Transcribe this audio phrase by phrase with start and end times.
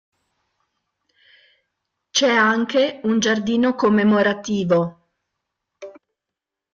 [2.09, 5.09] C'è anche un giardino commemorativo.